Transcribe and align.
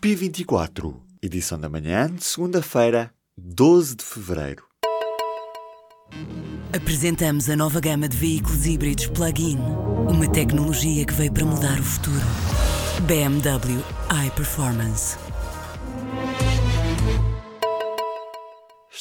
P24, 0.00 0.94
edição 1.20 1.60
da 1.60 1.68
manhã 1.68 2.10
de 2.10 2.24
segunda-feira, 2.24 3.12
12 3.36 3.96
de 3.96 4.04
fevereiro. 4.04 4.64
Apresentamos 6.74 7.50
a 7.50 7.56
nova 7.56 7.80
gama 7.80 8.08
de 8.08 8.16
veículos 8.16 8.64
híbridos 8.64 9.08
plug-in. 9.08 9.58
Uma 10.08 10.26
tecnologia 10.26 11.04
que 11.04 11.12
veio 11.12 11.30
para 11.30 11.44
mudar 11.44 11.78
o 11.78 11.82
futuro. 11.82 12.24
BMW 13.06 13.84
iPerformance. 14.26 15.18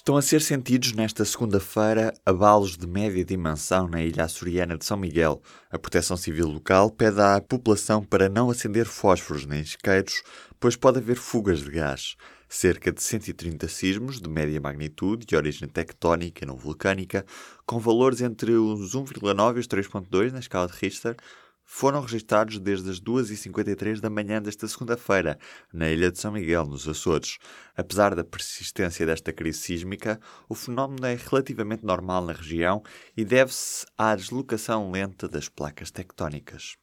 Estão 0.09 0.17
a 0.17 0.23
ser 0.23 0.41
sentidos 0.41 0.91
nesta 0.93 1.23
segunda-feira 1.23 2.11
abalos 2.25 2.75
de 2.75 2.87
média 2.87 3.23
dimensão 3.23 3.87
na 3.87 4.01
ilha 4.01 4.23
açoriana 4.23 4.75
de 4.75 4.83
São 4.83 4.97
Miguel. 4.97 5.39
A 5.69 5.77
Proteção 5.77 6.17
Civil 6.17 6.47
local 6.47 6.89
pede 6.89 7.21
à 7.21 7.39
população 7.39 8.03
para 8.03 8.27
não 8.27 8.49
acender 8.49 8.87
fósforos 8.87 9.45
nem 9.45 9.61
isqueiros, 9.61 10.23
pois 10.59 10.75
pode 10.75 10.97
haver 10.97 11.15
fugas 11.15 11.59
de 11.59 11.69
gás. 11.69 12.15
Cerca 12.49 12.91
de 12.91 13.03
130 13.03 13.67
sismos 13.67 14.19
de 14.19 14.27
média 14.27 14.59
magnitude 14.59 15.27
de 15.27 15.35
origem 15.35 15.67
tectónica 15.67 16.43
e 16.43 16.47
não 16.47 16.57
vulcânica, 16.57 17.23
com 17.63 17.77
valores 17.77 18.19
entre 18.19 18.53
os 18.53 18.95
1,9 18.95 19.57
e 19.57 19.59
os 19.59 19.67
3,2 19.67 20.31
na 20.31 20.39
escala 20.39 20.65
de 20.65 20.73
Richter, 20.73 21.17
foram 21.71 22.01
registados 22.01 22.59
desde 22.59 22.89
as 22.89 22.99
2h53 22.99 23.99
da 23.99 24.09
manhã 24.09 24.41
desta 24.41 24.67
segunda-feira, 24.67 25.37
na 25.71 25.87
ilha 25.87 26.11
de 26.11 26.17
São 26.17 26.31
Miguel, 26.31 26.65
nos 26.65 26.89
Açores. 26.89 27.37
Apesar 27.77 28.15
da 28.15 28.23
persistência 28.23 29.05
desta 29.05 29.31
crise 29.31 29.59
sísmica, 29.59 30.19
o 30.49 30.55
fenómeno 30.55 31.05
é 31.05 31.15
relativamente 31.15 31.85
normal 31.85 32.25
na 32.25 32.33
região 32.33 32.81
e 33.15 33.23
deve-se 33.23 33.85
à 33.95 34.15
deslocação 34.15 34.89
lenta 34.89 35.27
das 35.27 35.47
placas 35.47 35.91
tectónicas. 35.91 36.75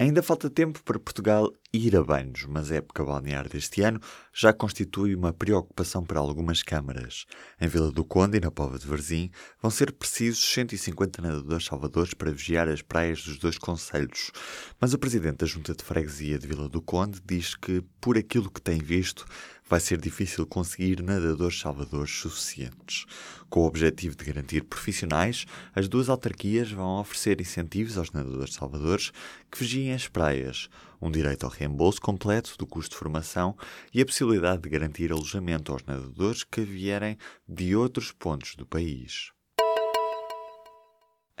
Ainda 0.00 0.22
falta 0.22 0.48
tempo 0.48 0.82
para 0.82 0.98
Portugal 0.98 1.52
ir 1.74 1.94
a 1.94 2.02
banhos, 2.02 2.46
mas 2.48 2.72
a 2.72 2.76
época 2.76 3.04
balnear 3.04 3.46
deste 3.46 3.82
ano 3.82 4.00
já 4.32 4.50
constitui 4.50 5.14
uma 5.14 5.30
preocupação 5.30 6.02
para 6.02 6.18
algumas 6.18 6.62
câmaras. 6.62 7.26
Em 7.60 7.68
Vila 7.68 7.92
do 7.92 8.02
Conde 8.02 8.38
e 8.38 8.40
na 8.40 8.50
Pova 8.50 8.78
de 8.78 8.86
Varzim 8.86 9.30
vão 9.60 9.70
ser 9.70 9.92
precisos 9.92 10.42
150 10.54 11.20
nadadores 11.20 11.66
salvadores 11.66 12.14
para 12.14 12.32
vigiar 12.32 12.66
as 12.66 12.80
praias 12.80 13.22
dos 13.22 13.36
dois 13.36 13.58
conselhos. 13.58 14.32
Mas 14.80 14.94
o 14.94 14.98
presidente 14.98 15.40
da 15.40 15.46
Junta 15.46 15.74
de 15.74 15.84
Freguesia 15.84 16.38
de 16.38 16.46
Vila 16.46 16.66
do 16.66 16.80
Conde 16.80 17.20
diz 17.22 17.54
que, 17.54 17.84
por 18.00 18.16
aquilo 18.16 18.50
que 18.50 18.62
tem 18.62 18.78
visto, 18.78 19.26
vai 19.70 19.78
ser 19.78 20.00
difícil 20.00 20.44
conseguir 20.44 21.00
nadadores 21.00 21.60
salvadores 21.60 22.10
suficientes. 22.10 23.06
Com 23.48 23.60
o 23.60 23.66
objetivo 23.66 24.16
de 24.16 24.24
garantir 24.24 24.64
profissionais, 24.64 25.46
as 25.72 25.86
duas 25.86 26.08
autarquias 26.08 26.72
vão 26.72 26.98
oferecer 26.98 27.40
incentivos 27.40 27.96
aos 27.96 28.10
nadadores 28.10 28.54
salvadores 28.54 29.12
que 29.48 29.60
vigiem 29.60 29.94
as 29.94 30.08
praias, 30.08 30.68
um 31.00 31.08
direito 31.08 31.46
ao 31.46 31.52
reembolso 31.52 32.00
completo 32.00 32.56
do 32.58 32.66
custo 32.66 32.90
de 32.90 32.98
formação 32.98 33.56
e 33.94 34.00
a 34.00 34.04
possibilidade 34.04 34.60
de 34.60 34.68
garantir 34.68 35.12
alojamento 35.12 35.72
aos 35.72 35.84
nadadores 35.84 36.42
que 36.42 36.62
vierem 36.62 37.16
de 37.48 37.76
outros 37.76 38.10
pontos 38.10 38.56
do 38.56 38.66
país. 38.66 39.30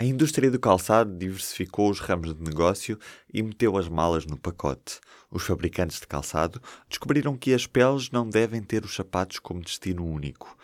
A 0.00 0.04
indústria 0.06 0.50
do 0.50 0.58
calçado 0.58 1.14
diversificou 1.14 1.90
os 1.90 2.00
ramos 2.00 2.34
de 2.34 2.42
negócio 2.42 2.98
e 3.30 3.42
meteu 3.42 3.76
as 3.76 3.86
malas 3.86 4.24
no 4.24 4.38
pacote. 4.38 4.98
Os 5.30 5.42
fabricantes 5.42 6.00
de 6.00 6.06
calçado 6.06 6.58
descobriram 6.88 7.36
que 7.36 7.52
as 7.52 7.66
peles 7.66 8.10
não 8.10 8.26
devem 8.26 8.62
ter 8.62 8.82
os 8.82 8.94
sapatos 8.94 9.38
como 9.38 9.60
destino 9.60 10.06
único. 10.06 10.56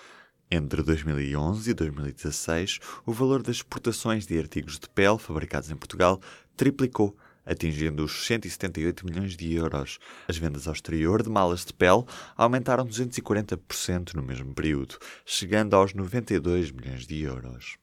Entre 0.51 0.83
2011 0.83 1.71
e 1.71 1.75
2016, 1.75 2.79
o 3.05 3.13
valor 3.13 3.43
das 3.43 3.57
exportações 3.57 4.27
de 4.27 4.39
artigos 4.39 4.79
de 4.79 4.89
pele 4.89 5.19
fabricados 5.19 5.71
em 5.71 5.77
Portugal 5.77 6.19
triplicou, 6.57 7.15
atingindo 7.45 8.05
os 8.05 8.25
178 8.25 9.05
milhões 9.05 9.37
de 9.37 9.53
euros. 9.53 9.99
As 10.27 10.39
vendas 10.39 10.67
ao 10.67 10.73
exterior 10.73 11.23
de 11.23 11.29
malas 11.29 11.63
de 11.63 11.75
pele 11.75 12.07
aumentaram 12.39 12.87
240% 12.87 14.15
no 14.15 14.23
mesmo 14.23 14.55
período, 14.55 14.97
chegando 15.27 15.77
aos 15.77 15.93
92 15.93 16.71
milhões 16.71 17.07
de 17.07 17.21
euros. 17.21 17.77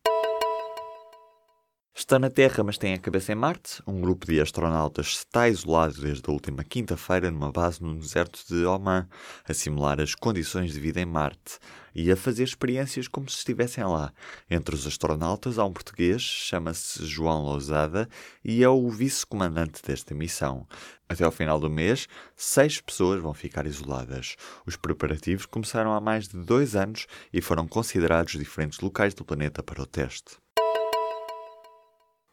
Está 1.95 2.17
na 2.17 2.27
Terra, 2.27 2.63
mas 2.63 2.79
tem 2.79 2.95
a 2.95 2.97
cabeça 2.97 3.31
em 3.31 3.35
Marte. 3.35 3.79
Um 3.85 4.01
grupo 4.01 4.25
de 4.25 4.41
astronautas 4.41 5.09
está 5.09 5.47
isolado 5.47 6.01
desde 6.01 6.23
a 6.27 6.33
última 6.33 6.63
quinta-feira 6.63 7.29
numa 7.29 7.51
base 7.51 7.83
no 7.83 7.95
deserto 7.95 8.43
de 8.49 8.65
Oman, 8.65 9.07
a 9.47 9.53
simular 9.53 10.01
as 10.01 10.15
condições 10.15 10.73
de 10.73 10.79
vida 10.79 10.99
em 10.99 11.05
Marte 11.05 11.59
e 11.93 12.11
a 12.11 12.15
fazer 12.15 12.45
experiências 12.45 13.07
como 13.07 13.29
se 13.29 13.37
estivessem 13.37 13.83
lá. 13.83 14.11
Entre 14.49 14.73
os 14.73 14.87
astronautas 14.87 15.59
há 15.59 15.65
um 15.65 15.71
português, 15.71 16.23
chama-se 16.23 17.05
João 17.05 17.43
Lousada 17.43 18.09
e 18.43 18.63
é 18.63 18.69
o 18.69 18.89
vice-comandante 18.89 19.79
desta 19.85 20.15
missão. 20.15 20.67
Até 21.07 21.23
ao 21.23 21.31
final 21.31 21.59
do 21.59 21.69
mês, 21.69 22.07
seis 22.35 22.81
pessoas 22.81 23.21
vão 23.21 23.35
ficar 23.35 23.67
isoladas. 23.67 24.35
Os 24.65 24.75
preparativos 24.75 25.45
começaram 25.45 25.93
há 25.93 26.01
mais 26.01 26.27
de 26.27 26.37
dois 26.37 26.75
anos 26.75 27.05
e 27.31 27.39
foram 27.39 27.67
considerados 27.67 28.33
diferentes 28.33 28.79
locais 28.79 29.13
do 29.13 29.23
planeta 29.23 29.61
para 29.61 29.79
o 29.79 29.85
teste. 29.85 30.42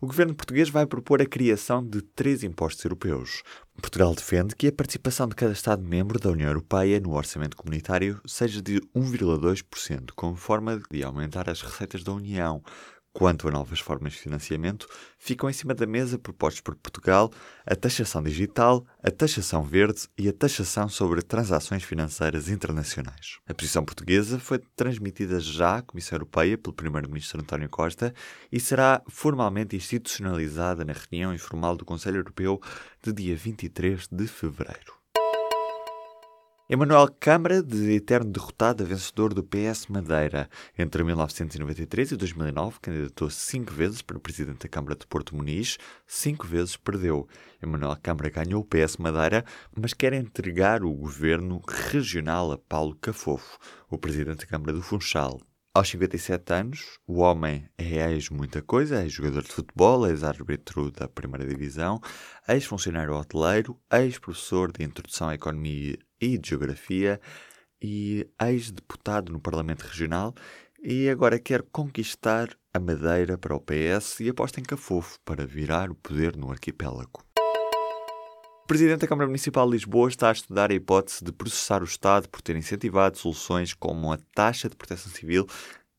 O 0.03 0.07
governo 0.07 0.35
português 0.35 0.71
vai 0.71 0.87
propor 0.87 1.21
a 1.21 1.27
criação 1.27 1.87
de 1.87 2.01
três 2.01 2.43
impostos 2.43 2.83
europeus. 2.83 3.43
Portugal 3.83 4.15
defende 4.15 4.57
que 4.57 4.67
a 4.67 4.73
participação 4.73 5.29
de 5.29 5.35
cada 5.35 5.53
Estado-membro 5.53 6.19
da 6.19 6.31
União 6.31 6.49
Europeia 6.49 6.99
no 6.99 7.13
orçamento 7.13 7.55
comunitário 7.55 8.19
seja 8.25 8.63
de 8.63 8.81
1,2%, 8.97 10.13
como 10.17 10.37
forma 10.37 10.81
de 10.91 11.05
aumentar 11.05 11.51
as 11.51 11.61
receitas 11.61 12.03
da 12.03 12.13
União, 12.13 12.63
Quanto 13.13 13.49
a 13.49 13.51
novas 13.51 13.81
formas 13.81 14.13
de 14.13 14.21
financiamento, 14.21 14.87
ficam 15.19 15.51
em 15.51 15.53
cima 15.53 15.75
da 15.75 15.85
mesa 15.85 16.17
propostos 16.17 16.61
por 16.61 16.77
Portugal 16.77 17.31
a 17.67 17.75
taxação 17.75 18.23
digital, 18.23 18.87
a 19.03 19.11
taxação 19.11 19.65
verde 19.65 20.09
e 20.17 20.29
a 20.29 20.33
taxação 20.33 20.89
sobre 20.89 21.21
transações 21.21 21.83
financeiras 21.83 22.49
internacionais. 22.49 23.41
A 23.49 23.53
posição 23.53 23.85
portuguesa 23.85 24.39
foi 24.39 24.61
transmitida 24.77 25.41
já 25.41 25.79
à 25.79 25.83
Comissão 25.83 26.17
Europeia 26.17 26.57
pelo 26.57 26.73
Primeiro-Ministro 26.73 27.41
António 27.41 27.69
Costa 27.69 28.15
e 28.51 28.61
será 28.61 29.03
formalmente 29.09 29.75
institucionalizada 29.75 30.85
na 30.85 30.93
reunião 30.93 31.35
informal 31.35 31.77
do 31.77 31.85
Conselho 31.85 32.19
Europeu 32.19 32.61
de 33.03 33.13
dia 33.13 33.35
23 33.37 34.07
de 34.07 34.29
fevereiro. 34.29 35.00
Emanuel 36.73 37.09
Câmara, 37.19 37.61
de 37.65 37.97
eterno 37.97 38.31
derrotado, 38.31 38.87
vencedor 38.87 39.35
do 39.35 39.43
PS 39.43 39.89
Madeira. 39.89 40.49
Entre 40.79 41.03
1993 41.03 42.13
e 42.13 42.17
2009, 42.17 42.79
candidatou-se 42.81 43.39
cinco 43.39 43.73
vezes 43.73 44.03
para 44.03 44.21
presidente 44.21 44.61
da 44.61 44.69
Câmara 44.69 44.95
de 44.95 45.05
Porto 45.05 45.35
Muniz, 45.35 45.79
cinco 46.07 46.47
vezes 46.47 46.77
perdeu. 46.77 47.27
Emanuel 47.61 47.99
Câmara 48.01 48.31
ganhou 48.31 48.63
o 48.63 48.65
PS 48.65 48.99
Madeira, 48.99 49.45
mas 49.77 49.93
quer 49.93 50.13
entregar 50.13 50.85
o 50.85 50.95
governo 50.95 51.61
regional 51.67 52.53
a 52.53 52.57
Paulo 52.57 52.97
Cafofo, 53.01 53.59
o 53.91 53.99
presidente 53.99 54.39
da 54.39 54.47
Câmara 54.47 54.73
do 54.73 54.81
Funchal. 54.81 55.41
Aos 55.73 55.89
57 55.91 56.53
anos, 56.53 56.99
o 57.07 57.21
homem 57.21 57.71
é 57.79 58.11
ex-muita 58.11 58.61
coisa, 58.61 59.05
ex-jogador 59.05 59.45
de 59.45 59.53
futebol, 59.53 60.05
ex-árbitro 60.05 60.91
da 60.91 61.07
primeira 61.07 61.47
divisão, 61.47 62.01
ex-funcionário 62.49 63.15
hoteleiro, 63.15 63.81
ex-professor 63.93 64.73
de 64.73 64.83
introdução 64.83 65.29
à 65.29 65.37
economia 65.37 65.97
e 66.21 66.37
de 66.37 66.49
geografia 66.49 67.21
e 67.81 68.29
ex-deputado 68.43 69.33
no 69.33 69.39
Parlamento 69.39 69.83
Regional 69.83 70.35
e 70.83 71.09
agora 71.09 71.39
quer 71.39 71.63
conquistar 71.63 72.49
a 72.75 72.81
Madeira 72.81 73.39
para 73.39 73.55
o 73.55 73.61
PS 73.61 74.19
e 74.19 74.29
aposta 74.29 74.59
em 74.59 74.65
Cafofo 74.65 75.21
para 75.25 75.47
virar 75.47 75.89
o 75.89 75.95
poder 75.95 76.37
no 76.37 76.51
arquipélago. 76.51 77.30
Presidente 78.71 79.01
da 79.01 79.09
Câmara 79.09 79.27
Municipal 79.27 79.67
de 79.67 79.73
Lisboa 79.73 80.09
está 80.09 80.29
a 80.29 80.33
estudar 80.33 80.71
a 80.71 80.75
hipótese 80.75 81.25
de 81.25 81.33
processar 81.33 81.83
o 81.83 81.85
Estado 81.85 82.29
por 82.29 82.41
ter 82.41 82.55
incentivado 82.55 83.19
soluções 83.19 83.75
como 83.75 84.13
a 84.13 84.19
taxa 84.33 84.69
de 84.69 84.77
proteção 84.77 85.11
civil, 85.11 85.45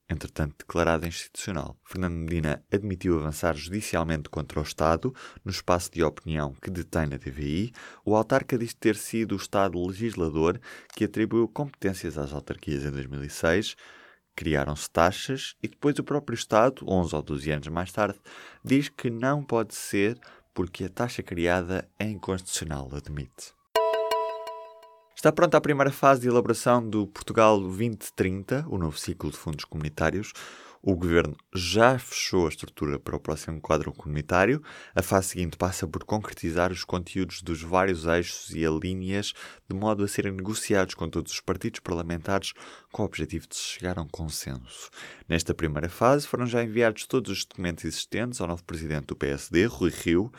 entretanto 0.10 0.56
declarada 0.60 1.06
institucional. 1.06 1.76
Fernando 1.84 2.14
Medina 2.14 2.64
admitiu 2.72 3.20
avançar 3.20 3.58
judicialmente 3.58 4.30
contra 4.30 4.58
o 4.58 4.64
Estado 4.64 5.14
no 5.44 5.52
espaço 5.52 5.92
de 5.92 6.02
opinião 6.02 6.54
que 6.62 6.70
detém 6.70 7.08
na 7.08 7.20
TVI. 7.20 7.74
O 8.06 8.16
autarca 8.16 8.58
diz 8.58 8.74
ter 8.74 8.96
sido 8.96 9.34
o 9.34 9.36
Estado 9.36 9.78
legislador 9.86 10.58
que 10.96 11.04
atribuiu 11.04 11.50
competências 11.50 12.18
às 12.18 12.32
autarquias 12.32 12.86
em 12.86 12.92
2006 12.92 13.76
criaram-se 14.34 14.90
taxas 14.90 15.56
e 15.62 15.68
depois 15.68 16.00
o 16.00 16.04
próprio 16.04 16.36
Estado, 16.36 16.86
11 16.88 17.16
ou 17.16 17.22
12 17.22 17.52
anos 17.52 17.68
mais 17.68 17.92
tarde, 17.92 18.18
diz 18.64 18.90
que 18.90 19.10
não 19.10 19.44
pode 19.44 19.76
ser 19.76 20.18
porque 20.54 20.86
a 20.86 20.90
taxa 20.90 21.24
criada 21.24 21.88
é 21.98 22.06
inconstitucional, 22.06 22.90
admite. 22.94 23.54
Está 25.16 25.32
pronta 25.32 25.58
a 25.58 25.62
primeira 25.62 25.92
fase 25.92 26.22
de 26.22 26.28
elaboração 26.28 26.88
do 26.88 27.06
Portugal 27.06 27.60
2030, 27.60 28.66
o 28.68 28.78
novo 28.78 28.98
ciclo 28.98 29.30
de 29.30 29.38
fundos 29.38 29.66
comunitários. 29.66 30.34
O 30.84 30.96
governo 30.96 31.38
já 31.54 32.00
fechou 32.00 32.48
a 32.48 32.50
estrutura 32.50 32.98
para 32.98 33.16
o 33.16 33.20
próximo 33.20 33.62
quadro 33.62 33.94
comunitário. 33.94 34.64
A 34.96 35.04
fase 35.04 35.28
seguinte 35.28 35.56
passa 35.56 35.88
por 35.88 36.04
concretizar 36.04 36.72
os 36.72 36.84
conteúdos 36.84 37.44
dos 37.44 37.62
vários 37.62 38.06
eixos 38.06 38.50
e 38.50 38.66
alíneas, 38.66 39.32
de 39.70 39.76
modo 39.76 40.04
a 40.04 40.08
serem 40.08 40.32
negociados 40.32 40.96
com 40.96 41.08
todos 41.08 41.34
os 41.34 41.40
partidos 41.40 41.82
parlamentares, 41.82 42.54
com 42.92 43.04
o 43.04 43.06
objetivo 43.06 43.48
de 43.48 43.58
chegar 43.58 44.00
a 44.00 44.02
um 44.02 44.08
consenso. 44.08 44.90
Nesta 45.30 45.54
primeira 45.54 45.88
fase, 45.88 46.26
foram 46.26 46.48
já 46.48 46.64
enviados 46.64 47.06
todos 47.06 47.32
os 47.32 47.46
documentos 47.46 47.86
existentes 47.86 48.42
ao 48.42 48.48
novo 48.48 48.64
presidente 48.64 49.06
do 49.06 49.16
PSD, 49.16 49.66
Rui 49.68 49.92
Rio. 49.92 50.32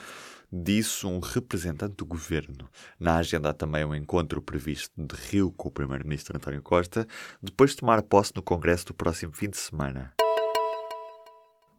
disse 0.53 1.07
um 1.07 1.21
representante 1.21 1.95
do 1.95 2.05
governo. 2.05 2.69
Na 2.99 3.17
agenda 3.17 3.51
há 3.51 3.55
também 3.55 3.85
um 3.85 3.95
encontro 3.95 4.43
previsto 4.43 4.93
de 4.99 5.15
Rio 5.15 5.53
com 5.53 5.69
o 5.69 5.73
primeiro-ministro 5.73 6.37
António 6.37 6.61
Costa, 6.61 7.07
depois 7.41 7.71
de 7.71 7.77
tomar 7.77 8.03
posse 8.03 8.33
no 8.35 8.43
Congresso 8.43 8.87
do 8.87 8.95
próximo 8.95 9.33
fim 9.33 9.49
de 9.49 9.57
semana. 9.57 10.13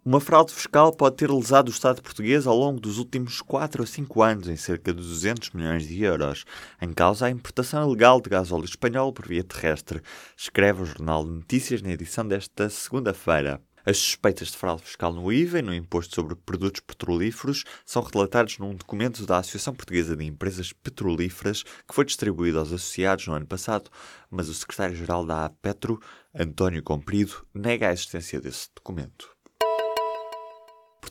Uma 0.05 0.19
fraude 0.19 0.51
fiscal 0.51 0.91
pode 0.91 1.15
ter 1.15 1.31
lesado 1.31 1.69
o 1.69 1.71
Estado 1.71 2.01
português 2.01 2.45
ao 2.45 2.57
longo 2.57 2.77
dos 2.77 2.97
últimos 2.97 3.41
4 3.41 3.83
ou 3.83 3.87
5 3.87 4.21
anos 4.21 4.49
em 4.49 4.57
cerca 4.57 4.93
de 4.93 4.99
200 4.99 5.51
milhões 5.51 5.87
de 5.87 6.03
euros. 6.03 6.43
Em 6.81 6.91
causa 6.91 7.25
a 7.25 7.29
importação 7.29 7.87
ilegal 7.87 8.19
de 8.19 8.29
gás 8.29 8.51
óleo 8.51 8.65
espanhol 8.65 9.13
por 9.13 9.25
via 9.25 9.45
terrestre, 9.45 10.01
escreve 10.35 10.81
o 10.81 10.85
Jornal 10.85 11.23
de 11.23 11.31
Notícias 11.31 11.81
na 11.81 11.91
edição 11.91 12.27
desta 12.27 12.69
segunda-feira. 12.69 13.61
As 13.85 13.97
suspeitas 13.97 14.49
de 14.49 14.57
fraude 14.57 14.83
fiscal 14.83 15.13
no 15.13 15.31
IVA 15.31 15.59
e 15.59 15.61
no 15.61 15.73
Imposto 15.73 16.15
sobre 16.15 16.35
Produtos 16.35 16.81
Petrolíferos 16.81 17.63
são 17.85 18.03
relatados 18.03 18.57
num 18.57 18.75
documento 18.75 19.25
da 19.25 19.37
Associação 19.37 19.73
Portuguesa 19.73 20.17
de 20.17 20.25
Empresas 20.25 20.73
Petrolíferas 20.73 21.63
que 21.63 21.95
foi 21.95 22.03
distribuído 22.03 22.59
aos 22.59 22.73
associados 22.73 23.25
no 23.27 23.35
ano 23.35 23.47
passado, 23.47 23.89
mas 24.29 24.49
o 24.49 24.53
secretário-geral 24.53 25.25
da 25.25 25.45
APetro, 25.45 25.97
António 26.35 26.83
Comprido, 26.83 27.47
nega 27.53 27.87
a 27.87 27.93
existência 27.93 28.41
desse 28.41 28.67
documento. 28.75 29.32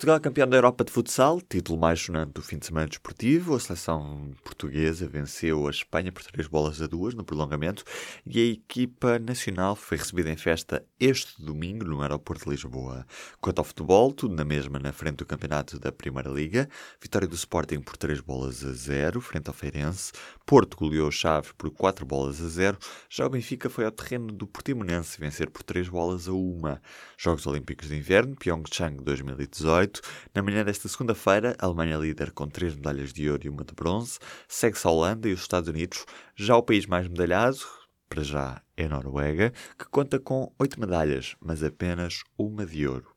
Portugal 0.03 0.19
campeão 0.19 0.49
da 0.49 0.57
Europa 0.57 0.85
de 0.85 0.91
futsal, 0.91 1.41
título 1.41 1.79
mais 1.79 2.01
sonante 2.01 2.33
do 2.33 2.43
fim 2.43 2.59
de 2.59 2.67
semana 2.67 2.89
desportivo. 2.89 3.55
A 3.55 3.61
seleção 3.61 4.35
portuguesa 4.43 5.07
venceu 5.07 5.69
a 5.69 5.71
Espanha 5.71 6.11
por 6.11 6.25
três 6.25 6.49
bolas 6.49 6.83
a 6.83 6.89
duas 6.89 7.15
no 7.15 7.23
prolongamento 7.23 7.85
e 8.27 8.41
a 8.41 8.53
equipa 8.53 9.21
nacional 9.21 9.77
foi 9.77 9.97
recebida 9.97 10.29
em 10.29 10.37
festa 10.37 10.85
este 10.99 11.41
domingo 11.41 11.85
no 11.85 12.03
aeroporto 12.03 12.47
de 12.47 12.51
Lisboa. 12.51 13.07
Quanto 13.41 13.61
ao 13.61 13.65
futebol, 13.65 14.13
tudo 14.13 14.35
na 14.35 14.45
mesma 14.45 14.81
na 14.81 14.93
frente 14.93 15.19
do 15.19 15.25
campeonato 15.25 15.79
da 15.79 15.93
Primeira 15.93 16.31
Liga. 16.31 16.69
Vitória 17.01 17.29
do 17.29 17.37
Sporting 17.37 17.81
por 17.81 17.97
três 17.97 18.21
bolas 18.21 18.65
a 18.65 18.73
zero 18.73 19.21
frente 19.21 19.47
ao 19.47 19.55
Feirense. 19.55 20.11
Porto 20.45 20.77
goleou 20.77 21.13
Chaves 21.13 21.53
por 21.53 21.71
quatro 21.71 22.05
bolas 22.05 22.43
a 22.43 22.49
zero. 22.49 22.77
Já 23.09 23.25
o 23.25 23.31
Benfica 23.31 23.71
foi 23.71 23.85
ao 23.85 23.93
terreno 23.93 24.33
do 24.33 24.49
Portimonense 24.49 25.21
vencer 25.21 25.49
por 25.49 25.63
três 25.63 25.89
bolas 25.89 26.27
a 26.27 26.33
uma. 26.33 26.83
Jogos 27.17 27.47
Olímpicos 27.47 27.87
de 27.87 27.97
Inverno, 27.97 28.35
Pyeongchang 28.35 28.97
2018. 29.93 30.01
Na 30.35 30.43
manhã 30.43 30.65
desta 30.65 30.89
segunda-feira, 30.89 31.55
a 31.59 31.67
Alemanha 31.67 31.99
líder 31.99 32.33
com 32.33 32.49
três 32.49 32.75
medalhas 32.75 33.13
de 33.13 33.29
ouro 33.31 33.43
e 33.45 33.49
uma 33.49 33.65
de 33.65 33.75
bronze, 33.75 34.19
segue-se 34.49 34.87
a 34.87 34.91
Holanda 34.91 35.29
e 35.29 35.33
os 35.33 35.41
Estados 35.41 35.69
Unidos. 35.69 36.07
Já 36.35 36.57
o 36.57 36.63
país 36.63 36.87
mais 36.87 37.07
medalhado, 37.07 37.59
para 38.09 38.23
já, 38.23 38.63
é 38.77 38.85
a 38.85 38.89
Noruega, 38.89 39.53
que 39.79 39.85
conta 39.87 40.19
com 40.19 40.53
oito 40.59 40.81
medalhas, 40.81 41.37
mas 41.41 41.63
apenas 41.63 42.23
uma 42.39 42.65
de 42.65 42.87
ouro. 42.87 43.13